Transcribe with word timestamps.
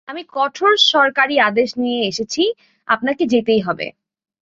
আমি 0.07 0.21
কঠোর 0.31 0.73
সরকারি 0.91 1.35
আদেশ 1.41 1.69
নিয়ে 1.77 2.01
এসেছি 2.07 2.43
আপানাকে 2.87 3.23
যেতেই 3.25 3.61
হবে। 3.61 3.87